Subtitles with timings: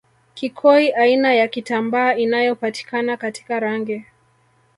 [0.33, 4.05] kikoi aina ya kitambaa inayopatikana katika rangi